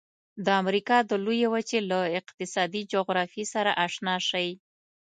د 0.45 0.47
امریکا 0.61 0.97
د 1.09 1.11
لویې 1.25 1.47
وچې 1.53 1.79
له 1.91 1.99
اقتصادي 2.19 2.81
جغرافیې 2.93 3.45
سره 3.53 3.71
آشنا 3.85 4.15
شئ. 4.29 4.49